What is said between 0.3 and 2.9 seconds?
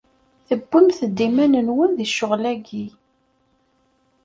Tewwimt-d iman-nwen deg ccɣel-agi.